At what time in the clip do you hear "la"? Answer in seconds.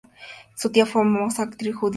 0.89-0.93